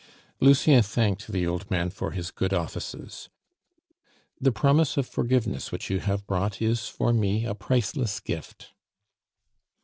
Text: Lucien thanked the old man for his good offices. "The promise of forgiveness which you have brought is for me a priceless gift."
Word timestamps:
Lucien 0.39 0.81
thanked 0.81 1.27
the 1.27 1.45
old 1.45 1.69
man 1.69 1.91
for 1.91 2.09
his 2.09 2.31
good 2.31 2.55
offices. 2.55 3.29
"The 4.39 4.51
promise 4.51 4.97
of 4.97 5.05
forgiveness 5.05 5.71
which 5.71 5.91
you 5.91 5.99
have 5.99 6.25
brought 6.25 6.59
is 6.59 6.87
for 6.87 7.13
me 7.13 7.45
a 7.45 7.53
priceless 7.53 8.19
gift." 8.19 8.73